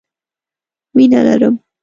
[0.95, 1.59] مينه لرم